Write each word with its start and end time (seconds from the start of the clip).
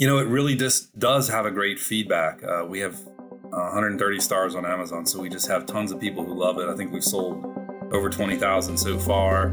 You 0.00 0.06
know, 0.06 0.16
it 0.16 0.28
really 0.28 0.56
just 0.56 0.98
does 0.98 1.28
have 1.28 1.44
a 1.44 1.50
great 1.50 1.78
feedback. 1.78 2.42
Uh, 2.42 2.64
we 2.66 2.80
have 2.80 2.98
130 3.00 4.18
stars 4.18 4.54
on 4.54 4.64
Amazon, 4.64 5.04
so 5.04 5.20
we 5.20 5.28
just 5.28 5.46
have 5.48 5.66
tons 5.66 5.92
of 5.92 6.00
people 6.00 6.24
who 6.24 6.32
love 6.32 6.58
it. 6.58 6.70
I 6.70 6.74
think 6.74 6.90
we've 6.90 7.04
sold 7.04 7.44
over 7.92 8.08
20,000 8.08 8.78
so 8.78 8.98
far. 8.98 9.50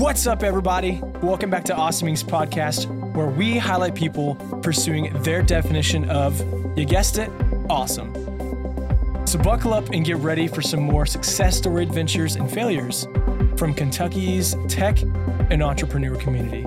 What's 0.00 0.26
up, 0.26 0.42
everybody? 0.42 1.00
Welcome 1.22 1.48
back 1.48 1.62
to 1.66 1.76
Awesome 1.76 2.08
Inc.'s 2.08 2.24
podcast, 2.24 2.86
where 3.14 3.28
we 3.28 3.56
highlight 3.56 3.94
people 3.94 4.34
pursuing 4.64 5.12
their 5.22 5.42
definition 5.42 6.10
of, 6.10 6.40
you 6.76 6.84
guessed 6.84 7.18
it, 7.18 7.30
awesome. 7.70 8.12
So 9.28 9.38
buckle 9.38 9.74
up 9.74 9.90
and 9.90 10.04
get 10.04 10.16
ready 10.16 10.48
for 10.48 10.60
some 10.60 10.80
more 10.80 11.06
success 11.06 11.56
story 11.56 11.84
adventures 11.84 12.34
and 12.34 12.50
failures 12.50 13.06
from 13.56 13.74
Kentucky's 13.74 14.56
tech 14.66 15.00
and 15.02 15.62
entrepreneur 15.62 16.16
community. 16.16 16.66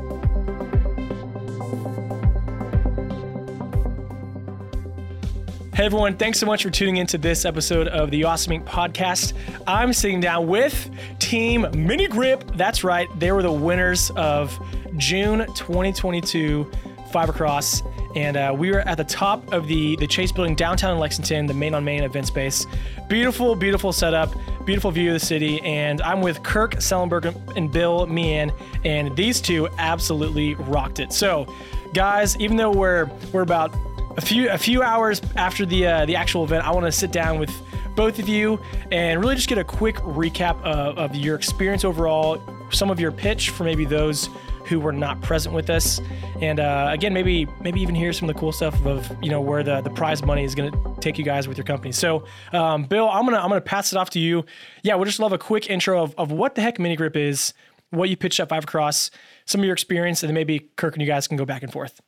Hey 5.79 5.85
everyone, 5.85 6.17
thanks 6.17 6.37
so 6.37 6.45
much 6.45 6.63
for 6.63 6.69
tuning 6.69 6.97
into 6.97 7.17
this 7.17 7.45
episode 7.45 7.87
of 7.87 8.11
the 8.11 8.25
Awesome 8.25 8.51
Inc. 8.51 8.65
podcast. 8.65 9.31
I'm 9.65 9.93
sitting 9.93 10.19
down 10.19 10.45
with 10.45 10.89
Team 11.19 11.65
Mini 11.73 12.05
Grip. 12.05 12.43
That's 12.55 12.83
right, 12.83 13.07
they 13.17 13.31
were 13.31 13.41
the 13.41 13.53
winners 13.53 14.11
of 14.17 14.59
June 14.97 15.45
2022 15.55 16.69
Five 17.13 17.29
Across. 17.29 17.83
And 18.13 18.35
uh, 18.35 18.53
we 18.57 18.71
were 18.71 18.81
at 18.81 18.97
the 18.97 19.05
top 19.05 19.53
of 19.53 19.67
the, 19.67 19.95
the 19.95 20.07
Chase 20.07 20.33
Building 20.33 20.53
downtown 20.53 20.91
in 20.91 20.99
Lexington, 20.99 21.45
the 21.45 21.53
main 21.53 21.73
on 21.73 21.85
main 21.85 22.03
event 22.03 22.27
space. 22.27 22.65
Beautiful, 23.07 23.55
beautiful 23.55 23.93
setup, 23.93 24.33
beautiful 24.65 24.91
view 24.91 25.13
of 25.13 25.13
the 25.13 25.25
city. 25.25 25.61
And 25.61 26.01
I'm 26.01 26.21
with 26.21 26.43
Kirk 26.43 26.75
Sellenberg 26.75 27.33
and 27.55 27.71
Bill 27.71 28.05
Meehan, 28.05 28.51
and 28.83 29.15
these 29.15 29.39
two 29.39 29.69
absolutely 29.77 30.55
rocked 30.55 30.99
it. 30.99 31.13
So, 31.13 31.53
guys, 31.93 32.35
even 32.37 32.57
though 32.57 32.71
we're 32.71 33.09
we're 33.31 33.43
about 33.43 33.73
a 34.17 34.21
few 34.21 34.49
a 34.49 34.57
few 34.57 34.81
hours 34.81 35.21
after 35.35 35.65
the 35.65 35.85
uh, 35.85 36.05
the 36.05 36.15
actual 36.15 36.43
event, 36.43 36.65
I 36.65 36.71
want 36.71 36.85
to 36.85 36.91
sit 36.91 37.11
down 37.11 37.39
with 37.39 37.51
both 37.95 38.19
of 38.19 38.29
you 38.29 38.59
and 38.91 39.19
really 39.19 39.35
just 39.35 39.49
get 39.49 39.57
a 39.57 39.63
quick 39.63 39.95
recap 39.97 40.61
of, 40.63 40.97
of 40.97 41.15
your 41.15 41.35
experience 41.35 41.83
overall, 41.83 42.41
some 42.71 42.89
of 42.89 42.99
your 42.99 43.11
pitch 43.11 43.49
for 43.49 43.63
maybe 43.63 43.85
those 43.85 44.29
who 44.67 44.79
were 44.79 44.93
not 44.93 45.19
present 45.21 45.53
with 45.53 45.69
us, 45.69 45.99
and 46.41 46.59
uh, 46.59 46.89
again, 46.91 47.13
maybe 47.13 47.47
maybe 47.59 47.81
even 47.81 47.95
hear 47.95 48.13
some 48.13 48.29
of 48.29 48.35
the 48.35 48.39
cool 48.39 48.51
stuff 48.51 48.85
of 48.85 49.11
you 49.21 49.29
know 49.29 49.41
where 49.41 49.63
the 49.63 49.81
the 49.81 49.89
prize 49.89 50.23
money 50.23 50.43
is 50.43 50.53
going 50.55 50.71
to 50.71 51.01
take 51.01 51.17
you 51.17 51.25
guys 51.25 51.47
with 51.47 51.57
your 51.57 51.65
company. 51.65 51.91
So, 51.91 52.25
um, 52.53 52.83
Bill, 52.85 53.09
I'm 53.09 53.25
gonna 53.25 53.39
I'm 53.39 53.49
gonna 53.49 53.61
pass 53.61 53.91
it 53.91 53.97
off 53.97 54.11
to 54.11 54.19
you. 54.19 54.45
Yeah, 54.83 54.95
we'll 54.95 55.05
just 55.05 55.19
love 55.19 55.33
a 55.33 55.37
quick 55.37 55.69
intro 55.69 56.01
of, 56.03 56.13
of 56.17 56.31
what 56.31 56.55
the 56.55 56.61
heck 56.61 56.79
mini 56.79 56.95
grip 56.95 57.15
is, 57.15 57.53
what 57.89 58.09
you 58.09 58.17
pitched 58.17 58.39
at 58.39 58.49
Five 58.49 58.63
Across, 58.63 59.11
some 59.45 59.61
of 59.61 59.65
your 59.65 59.73
experience, 59.73 60.21
and 60.23 60.29
then 60.29 60.35
maybe 60.35 60.69
Kirk 60.77 60.93
and 60.93 61.01
you 61.01 61.07
guys 61.07 61.27
can 61.27 61.37
go 61.37 61.45
back 61.45 61.63
and 61.63 61.71
forth. 61.71 61.99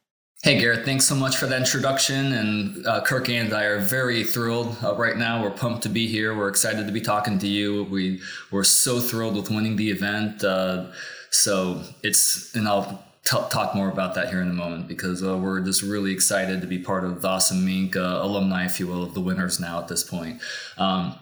Hey, 0.44 0.60
Garrett, 0.60 0.86
thanks 0.86 1.06
so 1.06 1.14
much 1.14 1.38
for 1.38 1.46
that 1.46 1.60
introduction. 1.60 2.34
And 2.34 2.88
uh, 2.88 3.02
Kirk 3.02 3.30
and 3.30 3.54
I 3.54 3.66
are 3.66 3.80
very 3.80 4.24
thrilled 4.24 4.76
uh, 4.84 4.96
right 4.96 5.16
now. 5.16 5.44
We're 5.44 5.52
pumped 5.52 5.84
to 5.84 5.90
be 5.90 6.08
here. 6.08 6.36
We're 6.36 6.48
excited 6.48 6.88
to 6.88 6.92
be 6.92 7.00
talking 7.00 7.38
to 7.38 7.48
you. 7.48 7.84
We, 7.84 8.22
we're 8.50 8.64
so 8.64 9.00
thrilled 9.00 9.36
with 9.36 9.52
winning 9.52 9.76
the 9.76 9.92
event. 9.92 10.44
Uh, 10.44 10.88
so 11.30 11.84
it's, 12.02 12.56
and 12.56 12.68
I'll 12.68 13.06
t- 13.24 13.38
talk 13.52 13.76
more 13.76 13.90
about 13.90 14.16
that 14.16 14.30
here 14.30 14.42
in 14.42 14.50
a 14.50 14.54
moment 14.54 14.88
because 14.88 15.24
uh, 15.24 15.38
we're 15.38 15.62
just 15.62 15.84
really 15.84 16.12
excited 16.12 16.60
to 16.62 16.68
be 16.68 16.80
part 16.80 17.04
of 17.04 17.22
the 17.22 17.28
Awesome 17.28 17.64
Inc. 17.68 17.96
Uh, 17.96 18.00
alumni, 18.00 18.66
if 18.66 18.80
you 18.80 18.88
will, 18.88 19.04
of 19.04 19.14
the 19.14 19.22
winners 19.22 19.60
now 19.60 19.78
at 19.78 19.90
this 19.90 20.04
point. 20.04 20.42
Um, 20.80 21.14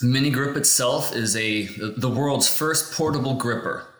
Mini 0.00 0.30
Grip 0.30 0.56
itself 0.56 1.14
is 1.14 1.36
a 1.36 1.66
the 1.66 2.08
world's 2.08 2.48
first 2.48 2.94
portable 2.94 3.34
gripper. 3.34 3.93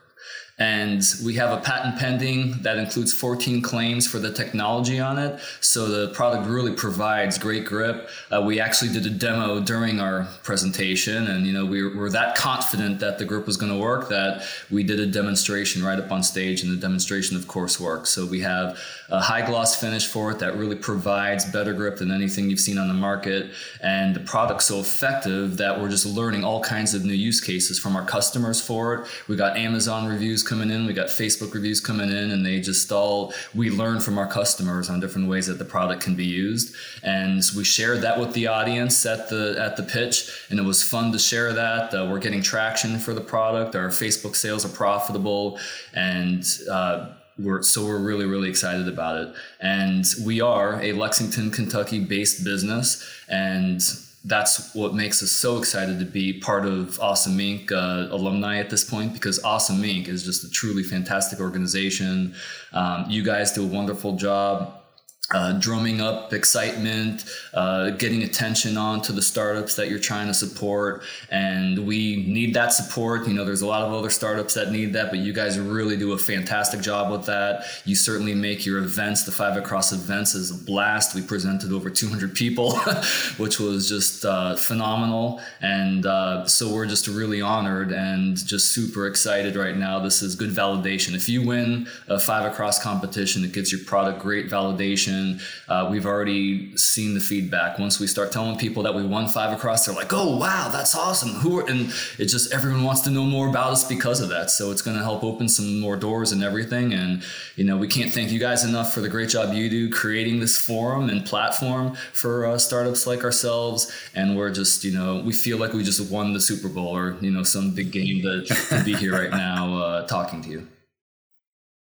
And 0.56 1.02
we 1.24 1.34
have 1.34 1.50
a 1.50 1.60
patent 1.60 1.98
pending 1.98 2.62
that 2.62 2.78
includes 2.78 3.12
14 3.12 3.60
claims 3.60 4.06
for 4.06 4.20
the 4.20 4.32
technology 4.32 5.00
on 5.00 5.18
it. 5.18 5.40
So 5.60 5.88
the 5.88 6.14
product 6.14 6.46
really 6.46 6.72
provides 6.72 7.38
great 7.38 7.64
grip. 7.64 8.08
Uh, 8.30 8.40
we 8.40 8.60
actually 8.60 8.92
did 8.92 9.04
a 9.04 9.10
demo 9.10 9.58
during 9.58 9.98
our 9.98 10.28
presentation, 10.44 11.26
and 11.26 11.44
you 11.44 11.52
know 11.52 11.66
we 11.66 11.82
were, 11.82 12.08
that 12.10 12.36
confident 12.36 13.00
that 13.00 13.18
the 13.18 13.24
grip 13.24 13.46
was 13.46 13.56
going 13.56 13.72
to 13.72 13.78
work 13.78 14.08
that 14.10 14.46
we 14.70 14.84
did 14.84 15.00
a 15.00 15.06
demonstration 15.06 15.82
right 15.82 15.98
up 15.98 16.12
on 16.12 16.22
stage, 16.22 16.62
and 16.62 16.70
the 16.70 16.80
demonstration, 16.80 17.36
of 17.36 17.48
course, 17.48 17.80
worked. 17.80 18.06
So 18.06 18.24
we 18.24 18.38
have 18.42 18.78
a 19.08 19.20
high 19.20 19.44
gloss 19.44 19.78
finish 19.80 20.06
for 20.06 20.30
it 20.30 20.38
that 20.38 20.56
really 20.56 20.76
provides 20.76 21.44
better 21.44 21.72
grip 21.72 21.96
than 21.96 22.12
anything 22.12 22.48
you've 22.48 22.60
seen 22.60 22.78
on 22.78 22.86
the 22.86 22.94
market, 22.94 23.50
and 23.82 24.14
the 24.14 24.20
product's 24.20 24.66
so 24.66 24.78
effective 24.78 25.56
that 25.56 25.80
we're 25.80 25.90
just 25.90 26.06
learning 26.06 26.44
all 26.44 26.62
kinds 26.62 26.94
of 26.94 27.04
new 27.04 27.12
use 27.12 27.40
cases 27.40 27.76
from 27.76 27.96
our 27.96 28.04
customers 28.04 28.60
for 28.60 28.94
it. 28.94 29.08
We 29.26 29.34
got 29.34 29.56
Amazon 29.56 30.06
reviews 30.06 30.43
coming 30.44 30.70
in, 30.70 30.86
we 30.86 30.92
got 30.92 31.08
Facebook 31.08 31.54
reviews 31.54 31.80
coming 31.80 32.10
in, 32.10 32.30
and 32.30 32.44
they 32.44 32.60
just 32.60 32.90
all 32.92 33.32
we 33.54 33.70
learn 33.70 34.00
from 34.00 34.18
our 34.18 34.26
customers 34.26 34.90
on 34.90 35.00
different 35.00 35.28
ways 35.28 35.46
that 35.46 35.58
the 35.58 35.64
product 35.64 36.02
can 36.02 36.14
be 36.14 36.24
used. 36.24 36.74
And 37.02 37.42
we 37.56 37.64
shared 37.64 38.02
that 38.02 38.18
with 38.18 38.32
the 38.34 38.46
audience 38.46 39.04
at 39.06 39.28
the 39.28 39.56
at 39.58 39.76
the 39.76 39.82
pitch, 39.82 40.30
and 40.50 40.58
it 40.58 40.62
was 40.62 40.82
fun 40.82 41.12
to 41.12 41.18
share 41.18 41.52
that. 41.52 41.94
Uh, 41.94 42.06
we're 42.10 42.20
getting 42.20 42.42
traction 42.42 42.98
for 42.98 43.14
the 43.14 43.20
product. 43.20 43.74
Our 43.74 43.88
Facebook 43.88 44.36
sales 44.36 44.64
are 44.64 44.74
profitable, 44.76 45.58
and 45.92 46.46
uh, 46.70 47.12
we're 47.38 47.62
so 47.62 47.84
we're 47.84 47.98
really 47.98 48.26
really 48.26 48.48
excited 48.48 48.88
about 48.88 49.16
it. 49.20 49.34
And 49.60 50.04
we 50.24 50.40
are 50.40 50.80
a 50.82 50.92
Lexington, 50.92 51.50
Kentucky 51.50 52.04
based 52.04 52.44
business, 52.44 53.04
and 53.28 53.80
that's 54.24 54.74
what 54.74 54.94
makes 54.94 55.22
us 55.22 55.30
so 55.30 55.58
excited 55.58 55.98
to 55.98 56.04
be 56.04 56.32
part 56.32 56.64
of 56.64 56.98
Awesome 56.98 57.36
Inc. 57.36 57.70
Uh, 57.70 58.08
alumni 58.10 58.58
at 58.58 58.70
this 58.70 58.82
point 58.82 59.12
because 59.12 59.42
Awesome 59.44 59.82
Inc. 59.82 60.08
is 60.08 60.24
just 60.24 60.44
a 60.44 60.50
truly 60.50 60.82
fantastic 60.82 61.40
organization. 61.40 62.34
Um, 62.72 63.04
you 63.08 63.22
guys 63.22 63.52
do 63.52 63.62
a 63.62 63.68
wonderful 63.68 64.16
job 64.16 64.83
uh, 65.32 65.52
drumming 65.58 66.02
up 66.02 66.34
excitement, 66.34 67.24
uh, 67.54 67.90
getting 67.90 68.22
attention 68.22 68.76
on 68.76 69.00
to 69.00 69.12
the 69.12 69.22
startups 69.22 69.74
that 69.74 69.88
you're 69.88 69.98
trying 69.98 70.26
to 70.26 70.34
support. 70.34 71.02
And 71.30 71.86
we 71.86 72.24
need 72.26 72.52
that 72.54 72.74
support. 72.74 73.26
You 73.26 73.32
know, 73.32 73.44
there's 73.44 73.62
a 73.62 73.66
lot 73.66 73.82
of 73.82 73.92
other 73.92 74.10
startups 74.10 74.52
that 74.54 74.70
need 74.70 74.92
that, 74.92 75.08
but 75.08 75.20
you 75.20 75.32
guys 75.32 75.58
really 75.58 75.96
do 75.96 76.12
a 76.12 76.18
fantastic 76.18 76.82
job 76.82 77.10
with 77.10 77.24
that. 77.26 77.64
You 77.86 77.94
certainly 77.94 78.34
make 78.34 78.66
your 78.66 78.78
events, 78.78 79.24
the 79.24 79.32
Five 79.32 79.56
Across 79.56 79.92
events, 79.92 80.34
is 80.34 80.50
a 80.50 80.62
blast. 80.62 81.14
We 81.14 81.22
presented 81.22 81.72
over 81.72 81.88
200 81.88 82.34
people, 82.34 82.76
which 83.38 83.58
was 83.58 83.88
just 83.88 84.26
uh, 84.26 84.56
phenomenal. 84.56 85.40
And 85.62 86.04
uh, 86.04 86.46
so 86.46 86.72
we're 86.72 86.86
just 86.86 87.08
really 87.08 87.40
honored 87.40 87.92
and 87.92 88.36
just 88.36 88.72
super 88.72 89.06
excited 89.06 89.56
right 89.56 89.76
now. 89.76 90.00
This 90.00 90.20
is 90.20 90.34
good 90.36 90.50
validation. 90.50 91.14
If 91.14 91.30
you 91.30 91.46
win 91.46 91.88
a 92.08 92.20
Five 92.20 92.44
Across 92.52 92.82
competition, 92.82 93.42
it 93.42 93.52
gives 93.52 93.72
your 93.72 93.82
product 93.84 94.20
great 94.20 94.50
validation 94.50 95.23
uh, 95.68 95.88
we've 95.90 96.06
already 96.06 96.76
seen 96.76 97.14
the 97.14 97.20
feedback. 97.20 97.78
Once 97.78 97.98
we 98.00 98.06
start 98.06 98.32
telling 98.32 98.56
people 98.58 98.82
that 98.82 98.94
we 98.94 99.04
won 99.04 99.28
five 99.28 99.52
across, 99.56 99.86
they're 99.86 99.94
like, 99.94 100.12
"Oh, 100.12 100.36
wow, 100.36 100.68
that's 100.72 100.94
awesome!" 100.94 101.30
Who 101.42 101.58
are, 101.58 101.68
and 101.68 101.92
it 102.18 102.26
just 102.26 102.52
everyone 102.52 102.84
wants 102.84 103.02
to 103.02 103.10
know 103.10 103.24
more 103.24 103.48
about 103.48 103.72
us 103.72 103.86
because 103.86 104.20
of 104.20 104.28
that. 104.30 104.50
So 104.50 104.70
it's 104.70 104.82
going 104.82 104.96
to 104.96 105.02
help 105.02 105.24
open 105.24 105.48
some 105.48 105.80
more 105.80 105.96
doors 105.96 106.32
and 106.32 106.42
everything. 106.42 106.92
And 106.92 107.22
you 107.56 107.64
know, 107.64 107.76
we 107.76 107.88
can't 107.88 108.12
thank 108.12 108.30
you 108.30 108.38
guys 108.38 108.64
enough 108.64 108.92
for 108.92 109.00
the 109.00 109.08
great 109.08 109.28
job 109.28 109.54
you 109.54 109.68
do 109.68 109.90
creating 109.90 110.40
this 110.40 110.56
forum 110.56 111.08
and 111.08 111.24
platform 111.24 111.94
for 112.12 112.46
uh, 112.46 112.58
startups 112.58 113.06
like 113.06 113.24
ourselves. 113.24 113.90
And 114.14 114.36
we're 114.36 114.50
just, 114.50 114.84
you 114.84 114.92
know, 114.92 115.22
we 115.24 115.32
feel 115.32 115.58
like 115.58 115.72
we 115.72 115.82
just 115.82 116.10
won 116.10 116.32
the 116.32 116.40
Super 116.40 116.68
Bowl 116.68 116.96
or 116.96 117.16
you 117.20 117.30
know 117.30 117.42
some 117.42 117.74
big 117.74 117.90
game 117.90 118.22
to, 118.22 118.44
to 118.44 118.82
be 118.84 118.94
here 118.94 119.12
right 119.12 119.30
now 119.46 119.76
uh, 119.76 120.06
talking 120.06 120.42
to 120.42 120.48
you. 120.48 120.68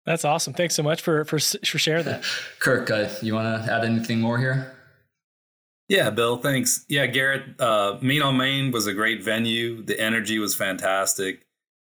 That's 0.07 0.25
awesome. 0.25 0.53
Thanks 0.53 0.75
so 0.75 0.83
much 0.83 1.01
for 1.01 1.25
for 1.25 1.39
for 1.39 1.79
sharing 1.79 2.05
that. 2.05 2.25
Kirk, 2.59 2.91
uh, 2.91 3.09
you 3.23 3.35
want 3.35 3.65
to 3.65 3.73
add 3.73 3.85
anything 3.85 4.21
more 4.21 4.39
here? 4.39 4.75
Yeah, 5.89 6.11
Bill, 6.11 6.39
thanks. 6.39 6.85
Yeah, 6.89 7.07
Garrett, 7.07 7.61
uh, 7.61 7.99
Main 8.01 8.23
on 8.23 8.37
Main 8.37 8.71
was 8.71 8.87
a 8.87 8.95
great 8.95 9.23
venue. 9.23 9.83
The 9.83 10.01
energy 10.01 10.39
was 10.39 10.55
fantastic. 10.55 11.47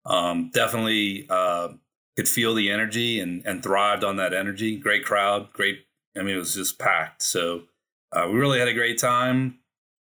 Um, 0.05 0.49
definitely 0.53 1.27
uh, 1.29 1.69
could 2.15 2.27
feel 2.27 2.55
the 2.55 2.71
energy 2.71 3.19
and, 3.19 3.45
and 3.45 3.61
thrived 3.61 4.03
on 4.03 4.17
that 4.17 4.33
energy. 4.33 4.77
Great 4.77 5.05
crowd, 5.05 5.53
great. 5.53 5.85
I 6.17 6.23
mean, 6.23 6.35
it 6.35 6.39
was 6.39 6.55
just 6.55 6.79
packed. 6.79 7.21
So 7.21 7.63
uh, 8.11 8.27
we 8.31 8.39
really 8.39 8.57
had 8.57 8.67
a 8.67 8.73
great 8.73 8.97
time. 8.97 9.59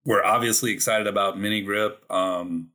We're 0.05 0.23
obviously 0.23 0.71
excited 0.71 1.07
about 1.07 1.39
Mini 1.39 1.61
Grip. 1.61 2.03
Um, 2.11 2.71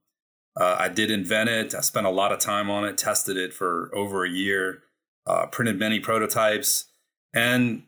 uh, 0.59 0.77
I 0.79 0.89
did 0.89 1.11
invent 1.11 1.51
it. 1.51 1.75
I 1.75 1.81
spent 1.81 2.07
a 2.07 2.11
lot 2.11 2.33
of 2.33 2.39
time 2.39 2.71
on 2.71 2.85
it, 2.85 2.97
tested 2.97 3.37
it 3.37 3.53
for 3.53 3.91
over 3.95 4.25
a 4.25 4.31
year 4.31 4.84
uh, 5.27 5.47
printed 5.47 5.79
many 5.79 6.01
prototypes, 6.01 6.87
and 7.33 7.85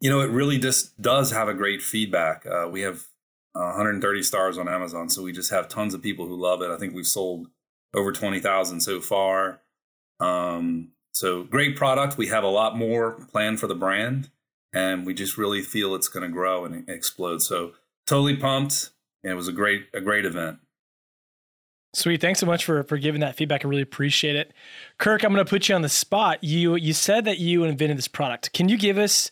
you 0.00 0.10
know 0.10 0.20
it 0.20 0.30
really 0.30 0.58
just 0.58 1.00
does 1.00 1.32
have 1.32 1.48
a 1.48 1.54
great 1.54 1.82
feedback. 1.82 2.44
Uh, 2.46 2.68
we 2.70 2.82
have 2.82 3.06
130 3.52 4.22
stars 4.22 4.58
on 4.58 4.68
Amazon, 4.68 5.08
so 5.08 5.22
we 5.22 5.32
just 5.32 5.50
have 5.50 5.68
tons 5.68 5.94
of 5.94 6.02
people 6.02 6.26
who 6.26 6.36
love 6.36 6.62
it. 6.62 6.70
I 6.70 6.76
think 6.76 6.94
we've 6.94 7.06
sold 7.06 7.48
over 7.94 8.12
20,000 8.12 8.80
so 8.80 9.00
far. 9.00 9.60
Um, 10.20 10.92
so 11.12 11.42
great 11.42 11.76
product. 11.76 12.16
We 12.16 12.28
have 12.28 12.44
a 12.44 12.48
lot 12.48 12.76
more 12.76 13.12
planned 13.30 13.60
for 13.60 13.66
the 13.66 13.74
brand, 13.74 14.30
and 14.72 15.04
we 15.04 15.12
just 15.14 15.36
really 15.36 15.62
feel 15.62 15.94
it's 15.94 16.08
going 16.08 16.26
to 16.26 16.32
grow 16.32 16.64
and 16.64 16.88
explode. 16.88 17.42
So 17.42 17.72
totally 18.06 18.36
pumped. 18.36 18.90
And 19.22 19.32
it 19.32 19.36
was 19.36 19.48
a 19.48 19.52
great 19.52 19.86
a 19.94 20.00
great 20.00 20.24
event. 20.24 20.58
Sweet. 21.94 22.22
Thanks 22.22 22.40
so 22.40 22.46
much 22.46 22.64
for 22.64 22.82
for 22.84 22.96
giving 22.96 23.20
that 23.20 23.36
feedback. 23.36 23.64
I 23.64 23.68
really 23.68 23.82
appreciate 23.82 24.34
it. 24.34 24.52
Kirk, 24.98 25.24
I'm 25.24 25.32
going 25.32 25.44
to 25.44 25.48
put 25.48 25.68
you 25.68 25.74
on 25.74 25.82
the 25.82 25.90
spot. 25.90 26.42
You 26.42 26.74
you 26.74 26.94
said 26.94 27.26
that 27.26 27.38
you 27.38 27.64
invented 27.64 27.98
this 27.98 28.08
product. 28.08 28.52
Can 28.54 28.68
you 28.68 28.78
give 28.78 28.96
us 28.96 29.30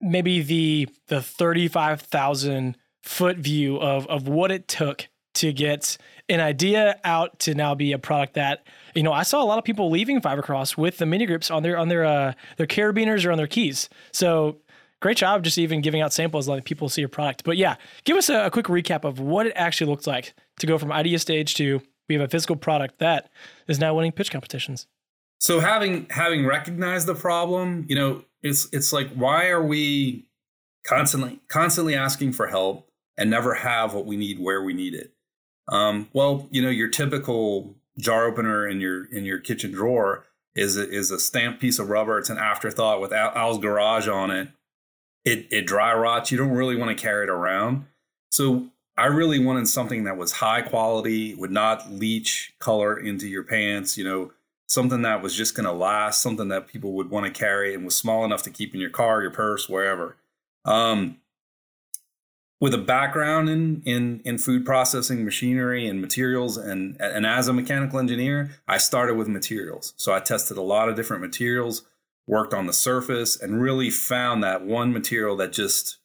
maybe 0.00 0.40
the 0.40 0.88
the 1.06 1.22
35,000 1.22 2.76
foot 3.02 3.36
view 3.36 3.76
of 3.76 4.06
of 4.08 4.26
what 4.26 4.50
it 4.50 4.66
took 4.66 5.06
to 5.34 5.52
get 5.52 5.96
an 6.28 6.40
idea 6.40 6.98
out 7.04 7.38
to 7.40 7.54
now 7.54 7.74
be 7.74 7.92
a 7.92 7.98
product 7.98 8.34
that 8.34 8.66
you 8.96 9.04
know 9.04 9.12
I 9.12 9.22
saw 9.22 9.40
a 9.40 9.46
lot 9.46 9.58
of 9.58 9.64
people 9.64 9.90
leaving 9.90 10.20
Five 10.20 10.40
Across 10.40 10.76
with 10.76 10.98
the 10.98 11.06
mini 11.06 11.24
grips 11.24 11.52
on 11.52 11.62
their 11.62 11.78
on 11.78 11.88
their 11.88 12.04
uh, 12.04 12.32
their 12.56 12.66
carabiners 12.66 13.24
or 13.24 13.30
on 13.30 13.38
their 13.38 13.46
keys. 13.46 13.88
So 14.10 14.56
great 15.00 15.16
job 15.16 15.44
just 15.44 15.56
even 15.56 15.80
giving 15.80 16.00
out 16.00 16.12
samples 16.12 16.48
letting 16.48 16.64
people 16.64 16.88
see 16.88 17.00
your 17.00 17.08
product. 17.08 17.44
But 17.44 17.56
yeah, 17.56 17.76
give 18.04 18.16
us 18.16 18.28
a, 18.28 18.46
a 18.46 18.50
quick 18.50 18.66
recap 18.66 19.04
of 19.04 19.20
what 19.20 19.46
it 19.46 19.52
actually 19.54 19.90
looks 19.90 20.06
like 20.06 20.34
to 20.60 20.66
go 20.66 20.78
from 20.78 20.92
idea 20.92 21.18
stage 21.18 21.54
to 21.56 21.82
we 22.08 22.14
have 22.14 22.24
a 22.24 22.28
physical 22.28 22.56
product 22.56 22.98
that 22.98 23.30
is 23.68 23.78
now 23.78 23.94
winning 23.94 24.12
pitch 24.12 24.30
competitions. 24.30 24.86
So 25.38 25.60
having 25.60 26.06
having 26.10 26.46
recognized 26.46 27.06
the 27.06 27.14
problem, 27.14 27.86
you 27.88 27.96
know, 27.96 28.24
it's 28.42 28.68
it's 28.72 28.92
like 28.92 29.10
why 29.14 29.48
are 29.48 29.62
we 29.62 30.28
constantly 30.86 31.40
constantly 31.48 31.94
asking 31.94 32.32
for 32.32 32.46
help 32.46 32.88
and 33.16 33.30
never 33.30 33.54
have 33.54 33.94
what 33.94 34.06
we 34.06 34.16
need 34.16 34.38
where 34.38 34.62
we 34.62 34.72
need 34.72 34.94
it? 34.94 35.12
Um, 35.68 36.08
well, 36.12 36.48
you 36.50 36.60
know, 36.60 36.68
your 36.68 36.88
typical 36.88 37.76
jar 37.98 38.26
opener 38.26 38.66
in 38.66 38.80
your 38.80 39.04
in 39.06 39.24
your 39.24 39.38
kitchen 39.38 39.72
drawer 39.72 40.26
is 40.54 40.76
a, 40.76 40.88
is 40.88 41.10
a 41.10 41.18
stamped 41.18 41.60
piece 41.60 41.78
of 41.78 41.88
rubber. 41.88 42.18
It's 42.18 42.30
an 42.30 42.38
afterthought 42.38 43.00
with 43.00 43.12
Al, 43.12 43.30
Al's 43.34 43.58
Garage 43.58 44.08
on 44.08 44.30
it. 44.30 44.48
It 45.24 45.46
it 45.50 45.66
dry 45.66 45.94
rots. 45.94 46.30
You 46.30 46.38
don't 46.38 46.50
really 46.50 46.76
want 46.76 46.96
to 46.96 47.00
carry 47.00 47.24
it 47.24 47.30
around. 47.30 47.86
So 48.30 48.68
I 49.00 49.06
really 49.06 49.38
wanted 49.38 49.66
something 49.66 50.04
that 50.04 50.18
was 50.18 50.30
high 50.30 50.60
quality, 50.60 51.34
would 51.34 51.50
not 51.50 51.90
leach 51.90 52.52
color 52.58 52.98
into 52.98 53.26
your 53.26 53.42
pants. 53.42 53.96
You 53.96 54.04
know, 54.04 54.32
something 54.66 55.00
that 55.02 55.22
was 55.22 55.34
just 55.34 55.54
going 55.54 55.64
to 55.64 55.72
last, 55.72 56.20
something 56.20 56.48
that 56.48 56.68
people 56.68 56.92
would 56.92 57.08
want 57.08 57.24
to 57.24 57.32
carry, 57.32 57.74
and 57.74 57.82
was 57.82 57.96
small 57.96 58.26
enough 58.26 58.42
to 58.42 58.50
keep 58.50 58.74
in 58.74 58.80
your 58.80 58.90
car, 58.90 59.22
your 59.22 59.30
purse, 59.30 59.70
wherever. 59.70 60.16
Um, 60.66 61.16
with 62.60 62.74
a 62.74 62.78
background 62.78 63.48
in 63.48 63.80
in 63.86 64.20
in 64.26 64.36
food 64.36 64.66
processing 64.66 65.24
machinery 65.24 65.86
and 65.86 66.02
materials 66.02 66.58
and 66.58 67.00
and 67.00 67.24
as 67.24 67.48
a 67.48 67.54
mechanical 67.54 67.98
engineer 67.98 68.50
i 68.68 68.76
started 68.76 69.14
with 69.14 69.28
materials 69.28 69.94
so 69.96 70.12
i 70.12 70.20
tested 70.20 70.58
a 70.58 70.62
lot 70.62 70.90
of 70.90 70.94
different 70.94 71.22
materials 71.22 71.84
worked 72.26 72.52
on 72.52 72.66
the 72.66 72.72
surface 72.74 73.40
and 73.40 73.62
really 73.62 73.88
found 73.88 74.44
that 74.44 74.62
one 74.62 74.92
material 74.92 75.36
that 75.36 75.54
just 75.54 75.99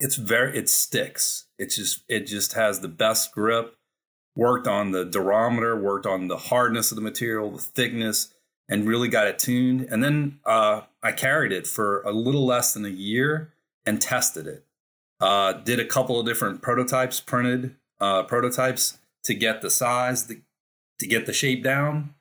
it's 0.00 0.16
very 0.16 0.56
it 0.56 0.68
sticks 0.68 1.46
it 1.58 1.70
just 1.70 2.02
it 2.08 2.26
just 2.26 2.54
has 2.54 2.80
the 2.80 2.88
best 2.88 3.32
grip 3.32 3.76
worked 4.36 4.66
on 4.66 4.92
the 4.92 5.04
durometer 5.04 5.80
worked 5.80 6.06
on 6.06 6.28
the 6.28 6.36
hardness 6.36 6.90
of 6.92 6.96
the 6.96 7.02
material 7.02 7.50
the 7.50 7.58
thickness 7.58 8.32
and 8.68 8.86
really 8.86 9.08
got 9.08 9.26
it 9.26 9.38
tuned 9.38 9.82
and 9.90 10.02
then 10.02 10.38
uh, 10.44 10.82
i 11.02 11.12
carried 11.12 11.52
it 11.52 11.66
for 11.66 12.02
a 12.02 12.12
little 12.12 12.46
less 12.46 12.74
than 12.74 12.84
a 12.84 12.90
year 12.90 13.52
and 13.84 14.00
tested 14.00 14.46
it 14.46 14.64
uh, 15.20 15.52
did 15.52 15.80
a 15.80 15.84
couple 15.84 16.18
of 16.18 16.26
different 16.26 16.62
prototypes, 16.62 17.20
printed 17.20 17.74
uh, 18.00 18.22
prototypes 18.24 18.98
to 19.24 19.34
get 19.34 19.62
the 19.62 19.70
size, 19.70 20.26
the, 20.26 20.40
to 21.00 21.06
get 21.06 21.26
the 21.26 21.32
shape 21.32 21.62
down. 21.62 22.14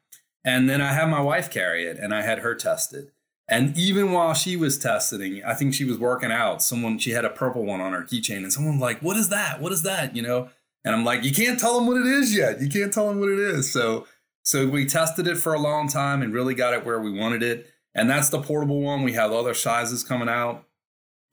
And 0.43 0.69
then 0.69 0.81
I 0.81 0.93
had 0.93 1.07
my 1.07 1.21
wife 1.21 1.51
carry 1.51 1.85
it 1.85 1.97
and 1.97 2.13
I 2.13 2.21
had 2.21 2.39
her 2.39 2.55
test 2.55 2.93
it. 2.93 3.13
And 3.49 3.77
even 3.77 4.11
while 4.11 4.33
she 4.33 4.57
was 4.57 4.77
testing, 4.77 5.41
I 5.43 5.53
think 5.53 5.73
she 5.73 5.85
was 5.85 5.97
working 5.97 6.31
out. 6.31 6.61
Someone, 6.61 6.99
she 6.99 7.11
had 7.11 7.23
a 7.23 7.29
purple 7.29 7.65
one 7.65 7.79
on 7.79 7.93
her 7.93 8.03
keychain, 8.03 8.37
and 8.37 8.51
someone 8.51 8.79
like, 8.79 9.01
What 9.01 9.17
is 9.17 9.29
that? 9.29 9.61
What 9.61 9.71
is 9.71 9.83
that? 9.83 10.15
You 10.15 10.21
know? 10.21 10.49
And 10.83 10.93
I'm 10.93 11.05
like, 11.05 11.23
You 11.23 11.31
can't 11.31 11.59
tell 11.59 11.75
them 11.75 11.87
what 11.87 11.97
it 11.97 12.05
is 12.05 12.35
yet. 12.35 12.61
You 12.61 12.69
can't 12.69 12.93
tell 12.93 13.07
them 13.07 13.19
what 13.19 13.29
it 13.29 13.39
is. 13.39 13.71
So, 13.71 14.05
so 14.43 14.67
we 14.67 14.85
tested 14.85 15.27
it 15.27 15.37
for 15.37 15.53
a 15.53 15.59
long 15.59 15.87
time 15.87 16.21
and 16.21 16.33
really 16.33 16.55
got 16.55 16.73
it 16.73 16.85
where 16.85 16.99
we 16.99 17.11
wanted 17.11 17.43
it. 17.43 17.67
And 17.95 18.09
that's 18.09 18.29
the 18.29 18.41
portable 18.41 18.81
one. 18.81 19.03
We 19.03 19.13
have 19.13 19.31
other 19.31 19.53
sizes 19.53 20.03
coming 20.03 20.29
out 20.29 20.65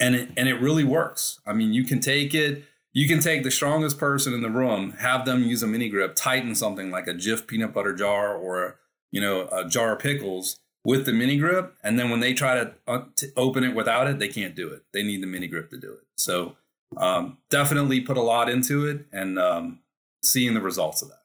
and 0.01 0.15
it 0.15 0.31
and 0.37 0.49
it 0.49 0.61
really 0.61 0.85
works. 0.85 1.41
I 1.47 1.53
mean, 1.53 1.73
you 1.73 1.85
can 1.85 2.01
take 2.01 2.35
it. 2.35 2.65
You 2.93 3.09
can 3.09 3.21
take 3.21 3.43
the 3.43 3.51
strongest 3.51 3.99
person 3.99 4.35
in 4.35 4.41
the 4.41 4.51
room, 4.51 4.93
have 4.99 5.25
them 5.25 5.43
use 5.43 5.65
a 5.65 5.67
mini 5.67 5.89
grip, 5.89 6.15
tighten 6.15 6.55
something 6.55 6.93
like 6.93 7.09
a 7.09 7.15
Jif 7.15 7.47
peanut 7.47 7.73
butter 7.73 7.93
jar 7.93 8.35
or 8.35 8.79
you 9.11 9.21
know 9.21 9.49
a 9.49 9.69
jar 9.69 9.95
of 9.95 9.99
pickles 9.99 10.61
with 10.85 11.07
the 11.07 11.13
mini 11.13 11.39
grip, 11.39 11.75
and 11.83 11.99
then 11.99 12.11
when 12.11 12.21
they 12.21 12.35
try 12.35 12.55
to, 12.55 12.75
uh, 12.87 13.05
to 13.17 13.33
open 13.37 13.65
it 13.65 13.75
without 13.75 14.07
it, 14.07 14.19
they 14.19 14.29
can't 14.29 14.55
do 14.55 14.69
it. 14.69 14.83
They 14.93 15.03
need 15.03 15.23
the 15.23 15.27
mini 15.27 15.47
grip 15.47 15.71
to 15.71 15.79
do 15.79 15.93
it. 15.93 16.05
So 16.17 16.57
um, 16.97 17.39
definitely 17.51 18.01
put 18.01 18.17
a 18.17 18.23
lot 18.23 18.49
into 18.49 18.87
it, 18.87 19.07
and 19.13 19.39
um, 19.39 19.81
seeing 20.23 20.55
the 20.55 20.61
results 20.61 21.03
of 21.03 21.09
that. 21.09 21.23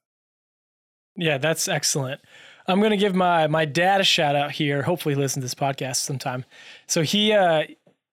Yeah, 1.16 1.38
that's 1.38 1.68
excellent. 1.68 2.22
I'm 2.68 2.80
going 2.80 2.92
to 2.92 2.98
give 2.98 3.16
my 3.16 3.48
my 3.48 3.66
dad 3.66 4.00
a 4.00 4.04
shout 4.04 4.36
out 4.36 4.52
here. 4.52 4.84
Hopefully, 4.84 5.16
he 5.16 5.22
listens 5.22 5.42
to 5.44 5.46
this 5.46 5.56
podcast 5.56 5.98
sometime. 5.98 6.46
So 6.88 7.02
he 7.02 7.34
uh, 7.34 7.64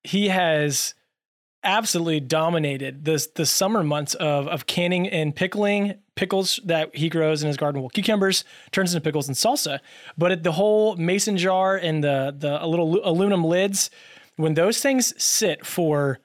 he 0.02 0.28
has 0.28 0.94
absolutely 1.66 2.20
dominated 2.20 3.04
this 3.04 3.26
the 3.26 3.44
summer 3.44 3.82
months 3.82 4.14
of 4.14 4.48
of 4.48 4.66
canning 4.66 5.08
and 5.08 5.34
pickling 5.34 5.94
pickles 6.14 6.58
that 6.64 6.94
he 6.96 7.08
grows 7.08 7.42
in 7.42 7.48
his 7.48 7.56
garden. 7.56 7.82
Well, 7.82 7.90
cucumbers 7.90 8.44
turns 8.70 8.94
into 8.94 9.04
pickles 9.04 9.28
and 9.28 9.36
salsa, 9.36 9.80
but 10.16 10.42
the 10.42 10.52
whole 10.52 10.96
mason 10.96 11.36
jar 11.36 11.76
and 11.76 12.02
the 12.02 12.34
the 12.36 12.64
little 12.66 13.00
aluminum 13.04 13.44
lids, 13.44 13.90
when 14.36 14.54
those 14.54 14.80
things 14.80 15.12
sit 15.22 15.66
for, 15.66 16.20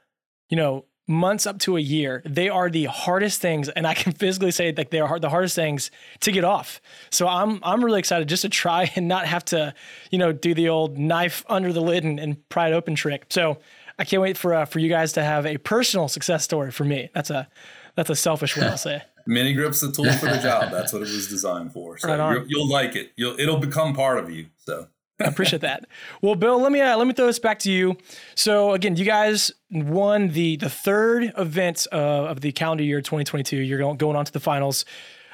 you 0.50 0.56
know, 0.56 0.86
months 1.08 1.46
up 1.46 1.60
to 1.60 1.76
a 1.76 1.82
year, 1.82 2.22
they 2.26 2.48
are 2.48 2.70
the 2.70 2.86
hardest 2.86 3.42
things, 3.42 3.70
and 3.70 3.86
I 3.86 3.94
can 3.94 4.12
physically 4.24 4.52
say 4.52 4.74
like 4.76 4.92
they 4.92 5.00
are 5.00 5.20
the 5.20 5.30
hardest 5.30 5.56
things 5.56 5.92
to 6.22 6.32
get 6.32 6.44
off. 6.44 6.82
So 7.10 7.28
I'm 7.28 7.60
I'm 7.64 7.84
really 7.84 8.00
excited 8.00 8.30
just 8.30 8.44
to 8.44 8.50
try 8.50 8.92
and 8.96 9.08
not 9.08 9.26
have 9.26 9.46
to, 9.46 9.74
you 10.12 10.18
know, 10.18 10.32
do 10.32 10.54
the 10.54 10.70
old 10.70 10.98
knife 10.98 11.44
under 11.50 11.74
the 11.74 11.82
lid 11.82 12.04
and, 12.04 12.20
and 12.20 12.50
pry 12.50 12.70
it 12.70 12.74
open 12.74 12.96
trick. 12.96 13.26
So 13.30 13.58
I 14.02 14.04
can't 14.04 14.20
wait 14.20 14.36
for 14.36 14.56
uh, 14.56 14.66
for 14.66 14.80
you 14.80 14.90
guys 14.90 15.14
to 15.14 15.24
have 15.24 15.46
a 15.46 15.60
personal 15.60 16.08
success 16.08 16.44
story 16.44 16.72
for 16.72 16.84
me. 16.84 17.10
That's 17.14 17.30
a 17.30 17.48
that's 17.96 18.10
a 18.10 18.16
selfish 18.16 18.58
way 18.58 18.66
I'll 18.66 18.76
say. 18.76 19.04
Mini 19.28 19.54
grips 19.54 19.82
the 19.82 19.92
tool 19.92 20.12
for 20.14 20.26
the 20.26 20.40
job. 20.40 20.72
That's 20.72 20.92
what 20.92 21.04
it 21.04 21.06
was 21.06 21.28
designed 21.28 21.72
for. 21.72 22.00
So 22.00 22.18
right 22.18 22.44
you'll 22.48 22.68
like 22.68 22.96
it. 22.96 23.12
You'll 23.16 23.40
it'll 23.40 23.60
become 23.60 23.94
part 23.94 24.18
of 24.18 24.32
you. 24.32 24.48
So 24.58 24.88
I 25.20 25.26
appreciate 25.26 25.62
that. 25.62 25.86
Well, 26.20 26.34
Bill, 26.34 26.60
let 26.60 26.72
me 26.72 26.82
uh, 26.82 26.98
let 26.98 27.06
me 27.06 27.14
throw 27.14 27.28
this 27.28 27.38
back 27.38 27.60
to 27.60 27.72
you. 27.72 27.96
So 28.34 28.72
again, 28.72 28.96
you 28.96 29.06
guys 29.06 29.52
won 29.70 30.30
the 30.30 30.56
the 30.56 30.70
third 30.70 31.32
event 31.38 31.86
uh, 31.92 31.96
of 31.96 32.42
the 32.42 32.52
calendar 32.52 32.84
year 32.84 33.02
2022. 33.02 33.58
You're 33.58 33.78
going 33.78 33.98
going 33.98 34.16
on 34.16 34.26
to 34.26 34.34
the 34.34 34.40
finals, 34.40 34.84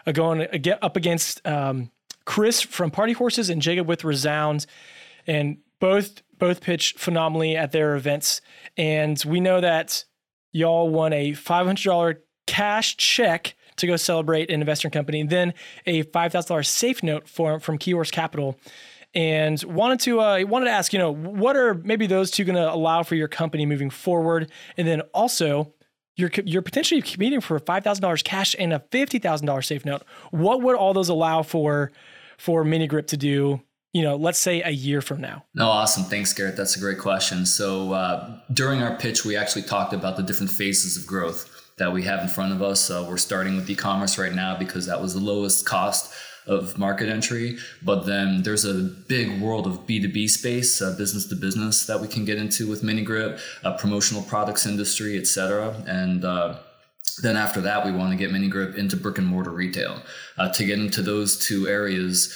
uh, 0.06 0.12
going 0.12 0.46
get 0.62 0.84
up 0.84 0.98
against 0.98 1.46
um, 1.48 1.90
Chris 2.26 2.60
from 2.60 2.92
Party 2.92 3.14
Horses 3.14 3.50
and 3.50 3.62
Jacob 3.62 3.88
with 3.88 4.04
Resound, 4.04 4.66
and 5.26 5.60
both 5.80 6.22
both 6.40 6.62
pitch 6.62 6.94
phenomenally 6.98 7.56
at 7.56 7.72
their 7.72 7.96
events. 7.96 8.42
And 8.78 9.22
we 9.26 9.40
know 9.40 9.60
that 9.60 10.06
y'all 10.52 10.90
won 10.90 11.14
a 11.14 11.32
$500 11.32 12.18
cash 12.46 12.96
check 12.98 13.56
to 13.78 13.88
go 13.88 13.96
celebrate 13.96 14.50
an 14.50 14.60
investor 14.60 14.90
company, 14.90 15.22
and 15.22 15.30
then 15.30 15.54
a 15.86 16.04
$5,000 16.04 16.66
safe 16.66 17.04
note 17.04 17.28
for, 17.28 17.60
from 17.60 17.78
Keyhorse 17.78 18.12
Capital. 18.12 18.60
And 19.14 19.62
wanted 19.64 20.00
to 20.02 20.20
uh, 20.20 20.44
wanted 20.46 20.66
to 20.66 20.72
ask, 20.72 20.94
you 20.94 21.00
know, 21.00 21.12
what 21.12 21.56
are 21.56 21.74
maybe 21.74 22.08
those 22.08 22.30
two 22.30 22.44
going 22.44 22.56
to 22.56 22.72
allow 22.72 23.04
for 23.04 23.16
your 23.16 23.30
company 23.30 23.66
moving 23.66 23.90
forward, 23.90 24.52
and 24.76 24.88
then 24.88 25.02
also 25.14 25.74
you're 26.18 26.30
you're 26.44 26.62
potentially 26.62 27.02
competing 27.02 27.40
for 27.40 27.58
five 27.58 27.84
thousand 27.84 28.02
dollars 28.02 28.22
cash 28.22 28.54
and 28.60 28.74
a 28.74 28.80
fifty 28.92 29.18
thousand 29.18 29.48
dollars 29.48 29.66
safe 29.66 29.86
note. 29.86 30.04
What 30.32 30.62
would 30.62 30.76
all 30.76 30.94
those 30.94 31.10
allow 31.10 31.42
for 31.42 31.90
for 32.38 32.66
Mini 32.66 32.86
Grip 32.86 33.08
to 33.08 33.18
do 33.18 33.62
you 33.94 34.04
know, 34.04 34.16
let's 34.16 34.40
say 34.40 34.62
a 34.62 34.70
year 34.70 35.02
from 35.02 35.22
now? 35.22 35.46
No, 35.56 35.68
awesome. 35.68 36.04
Thanks, 36.04 36.34
Garrett. 36.34 36.58
That's 36.58 36.76
a 36.76 36.80
great 36.80 37.00
question. 37.00 37.46
So 37.46 37.94
uh, 37.94 38.40
during 38.54 38.82
our 38.82 38.96
pitch, 38.96 39.26
we 39.26 39.36
actually 39.36 39.64
talked 39.64 39.94
about 39.94 40.18
the 40.18 40.24
different 40.24 40.52
phases 40.52 40.98
of 40.98 41.08
growth 41.08 41.54
that 41.78 41.92
we 41.92 42.04
have 42.04 42.22
in 42.22 42.28
front 42.28 42.54
of 42.54 42.62
us. 42.62 42.90
Uh, 42.90 43.06
we're 43.08 43.18
starting 43.18 43.56
with 43.56 43.70
e-commerce 43.70 44.18
right 44.18 44.34
now 44.34 44.58
because 44.58 44.86
that 44.88 45.02
was 45.02 45.14
the 45.14 45.20
lowest 45.20 45.66
cost 45.66 46.14
of 46.48 46.78
market 46.78 47.10
entry. 47.10 47.58
But 47.84 48.06
then 48.06 48.42
there's 48.44 48.66
a 48.66 48.74
big 48.74 49.42
world 49.42 49.68
of 49.68 49.86
B2B 49.86 50.30
space, 50.30 50.82
uh, 50.82 50.96
business 50.98 51.28
to 51.28 51.36
business 51.36 51.86
that 51.86 52.00
we 52.00 52.08
can 52.08 52.26
get 52.26 52.38
into 52.38 52.68
with 52.68 52.84
MiniGrip, 52.84 53.40
uh, 53.64 53.78
promotional 53.78 54.24
products 54.24 54.66
industry, 54.66 55.18
etc. 55.18 55.76
And 55.88 56.24
uh, 56.26 56.60
then 57.22 57.36
after 57.36 57.62
that, 57.62 57.86
we 57.86 57.92
want 57.92 58.12
to 58.12 58.18
get 58.18 58.32
MiniGrip 58.32 58.76
into 58.76 58.96
brick 58.96 59.18
and 59.18 59.28
mortar 59.28 59.52
retail. 59.52 60.02
Uh, 60.38 60.50
to 60.50 60.66
get 60.66 60.80
into 60.80 61.02
those 61.02 61.46
two 61.46 61.68
areas, 61.68 62.34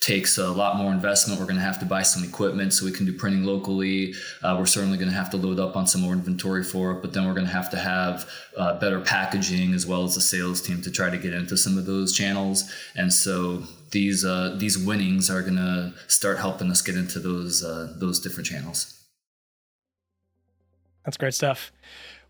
takes 0.00 0.36
a 0.36 0.48
lot 0.48 0.76
more 0.76 0.92
investment. 0.92 1.40
We're 1.40 1.46
going 1.46 1.56
to 1.56 1.62
have 1.62 1.78
to 1.80 1.86
buy 1.86 2.02
some 2.02 2.24
equipment 2.24 2.74
so 2.74 2.84
we 2.84 2.92
can 2.92 3.06
do 3.06 3.16
printing 3.16 3.44
locally. 3.44 4.12
Uh, 4.42 4.54
we're 4.58 4.66
certainly 4.66 4.98
going 4.98 5.08
to 5.08 5.16
have 5.16 5.30
to 5.30 5.38
load 5.38 5.58
up 5.58 5.76
on 5.76 5.86
some 5.86 6.02
more 6.02 6.12
inventory 6.12 6.62
for 6.62 6.92
it, 6.92 7.00
but 7.00 7.14
then 7.14 7.26
we're 7.26 7.32
going 7.32 7.46
to 7.46 7.52
have 7.52 7.70
to 7.70 7.78
have 7.78 8.28
uh, 8.58 8.78
better 8.78 9.00
packaging 9.00 9.72
as 9.72 9.86
well 9.86 10.04
as 10.04 10.16
a 10.16 10.20
sales 10.20 10.60
team 10.60 10.82
to 10.82 10.90
try 10.90 11.08
to 11.08 11.16
get 11.16 11.32
into 11.32 11.56
some 11.56 11.78
of 11.78 11.86
those 11.86 12.12
channels. 12.14 12.70
And 12.94 13.12
so 13.12 13.62
these 13.92 14.24
uh, 14.24 14.56
these 14.58 14.76
winnings 14.76 15.30
are 15.30 15.40
going 15.40 15.56
to 15.56 15.94
start 16.08 16.38
helping 16.38 16.70
us 16.70 16.82
get 16.82 16.96
into 16.96 17.18
those 17.18 17.64
uh, 17.64 17.94
those 17.98 18.20
different 18.20 18.46
channels. 18.46 18.90
That's 21.04 21.16
great 21.16 21.34
stuff. 21.34 21.72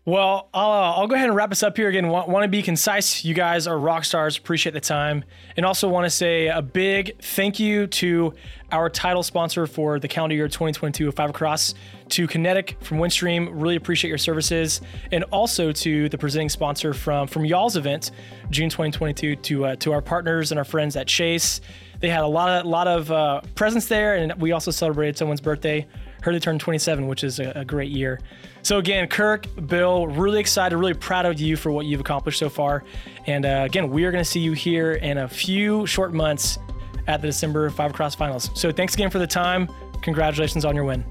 Well, 0.07 0.49
I'll, 0.53 0.69
uh, 0.69 0.91
I'll 0.97 1.07
go 1.07 1.15
ahead 1.15 1.29
and 1.29 1.35
wrap 1.35 1.51
us 1.51 1.63
up 1.63 1.75
here 1.75 1.89
again. 1.89 2.09
Want, 2.09 2.29
want 2.29 2.43
to 2.43 2.47
be 2.47 2.61
concise. 2.61 3.25
You 3.25 3.33
guys 3.33 3.65
are 3.65 3.75
rock 3.75 4.05
stars. 4.05 4.37
Appreciate 4.37 4.73
the 4.73 4.79
time. 4.79 5.23
And 5.57 5.65
also 5.65 5.89
want 5.89 6.05
to 6.05 6.11
say 6.11 6.45
a 6.45 6.61
big 6.61 7.19
thank 7.23 7.59
you 7.59 7.87
to 7.87 8.35
our 8.71 8.87
title 8.87 9.23
sponsor 9.23 9.65
for 9.65 9.99
the 9.99 10.07
calendar 10.07 10.35
year 10.35 10.47
2022 10.47 11.07
of 11.07 11.15
Five 11.15 11.31
Across, 11.31 11.73
to 12.09 12.27
Kinetic 12.27 12.77
from 12.81 12.99
Windstream. 12.99 13.49
Really 13.51 13.77
appreciate 13.77 14.09
your 14.09 14.19
services. 14.19 14.79
And 15.11 15.23
also 15.25 15.71
to 15.71 16.07
the 16.07 16.19
presenting 16.19 16.49
sponsor 16.49 16.93
from, 16.93 17.27
from 17.27 17.43
y'all's 17.43 17.75
event, 17.75 18.11
June 18.51 18.69
2022, 18.69 19.37
to, 19.37 19.65
uh, 19.65 19.75
to 19.77 19.91
our 19.91 20.03
partners 20.03 20.51
and 20.51 20.59
our 20.59 20.65
friends 20.65 20.95
at 20.95 21.07
Chase. 21.07 21.61
They 21.99 22.09
had 22.09 22.21
a 22.21 22.27
lot 22.27 22.49
of, 22.49 22.67
lot 22.67 22.87
of 22.87 23.11
uh, 23.11 23.41
presents 23.55 23.87
there, 23.87 24.17
and 24.17 24.39
we 24.39 24.51
also 24.51 24.69
celebrated 24.69 25.17
someone's 25.17 25.41
birthday 25.41 25.87
Heard 26.25 26.33
they 26.33 26.39
turned 26.39 26.59
27, 26.59 27.05
which 27.05 27.23
is 27.23 27.39
a, 27.39 27.51
a 27.55 27.63
great 27.63 27.91
year. 27.91 28.19
So 28.65 28.79
again, 28.79 29.07
Kirk, 29.07 29.45
Bill, 29.67 30.07
really 30.07 30.39
excited, 30.39 30.75
really 30.75 30.95
proud 30.95 31.27
of 31.27 31.39
you 31.39 31.55
for 31.55 31.71
what 31.71 31.85
you've 31.85 31.99
accomplished 31.99 32.39
so 32.39 32.49
far. 32.49 32.83
And 33.27 33.45
uh, 33.45 33.61
again, 33.63 33.91
we 33.91 34.05
are 34.05 34.11
going 34.11 34.23
to 34.23 34.27
see 34.27 34.39
you 34.39 34.53
here 34.53 34.93
in 34.93 35.19
a 35.19 35.27
few 35.27 35.85
short 35.85 36.15
months 36.15 36.57
at 37.05 37.21
the 37.21 37.27
December 37.27 37.69
Five 37.69 37.91
Across 37.91 38.15
Finals. 38.15 38.49
So 38.55 38.71
thanks 38.71 38.95
again 38.95 39.11
for 39.11 39.19
the 39.19 39.27
time. 39.27 39.69
Congratulations 40.01 40.65
on 40.65 40.73
your 40.73 40.83
win. 40.83 41.05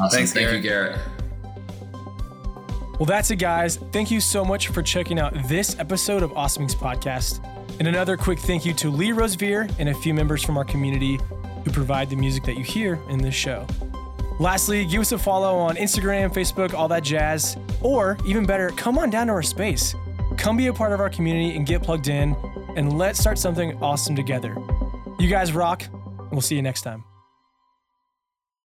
Awesome. 0.00 0.18
Thanks, 0.18 0.32
Thank 0.32 0.46
Garrett. 0.46 0.64
you, 0.64 0.68
Garrett. 0.68 0.98
Well, 2.98 3.06
that's 3.06 3.30
it, 3.30 3.36
guys. 3.36 3.76
Thank 3.92 4.10
you 4.10 4.20
so 4.20 4.44
much 4.44 4.66
for 4.66 4.82
checking 4.82 5.20
out 5.20 5.32
this 5.46 5.78
episode 5.78 6.24
of 6.24 6.36
Awesome 6.36 6.66
Inc. 6.66 6.74
Podcast. 6.74 7.38
And 7.78 7.86
another 7.86 8.16
quick 8.16 8.40
thank 8.40 8.66
you 8.66 8.74
to 8.74 8.90
Lee 8.90 9.12
Rosevere 9.12 9.68
and 9.78 9.90
a 9.90 9.94
few 9.94 10.12
members 10.12 10.42
from 10.42 10.58
our 10.58 10.64
community 10.64 11.20
who 11.64 11.70
provide 11.70 12.10
the 12.10 12.16
music 12.16 12.42
that 12.46 12.58
you 12.58 12.64
hear 12.64 12.98
in 13.08 13.18
this 13.18 13.36
show. 13.36 13.64
Lastly, 14.40 14.86
give 14.86 15.02
us 15.02 15.12
a 15.12 15.18
follow 15.18 15.58
on 15.58 15.76
Instagram, 15.76 16.32
Facebook, 16.32 16.72
all 16.72 16.88
that 16.88 17.04
jazz. 17.04 17.58
Or 17.82 18.16
even 18.24 18.46
better, 18.46 18.70
come 18.70 18.96
on 18.96 19.10
down 19.10 19.26
to 19.26 19.34
our 19.34 19.42
space. 19.42 19.94
Come 20.38 20.56
be 20.56 20.68
a 20.68 20.72
part 20.72 20.94
of 20.94 21.00
our 21.00 21.10
community 21.10 21.54
and 21.54 21.66
get 21.66 21.82
plugged 21.82 22.08
in, 22.08 22.34
and 22.74 22.96
let's 22.96 23.20
start 23.20 23.38
something 23.38 23.76
awesome 23.82 24.16
together. 24.16 24.56
You 25.18 25.28
guys 25.28 25.52
rock, 25.52 25.86
we'll 26.32 26.40
see 26.40 26.56
you 26.56 26.62
next 26.62 26.80
time. 26.80 27.04